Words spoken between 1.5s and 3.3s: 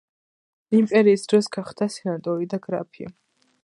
გახდა სენატორი და გრაფი.